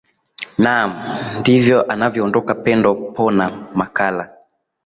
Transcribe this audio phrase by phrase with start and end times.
[0.63, 0.89] naam
[1.39, 3.45] ndivyo anavyoondoka pendo po na
[3.79, 4.23] makala